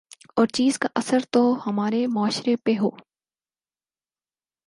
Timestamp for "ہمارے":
1.65-2.05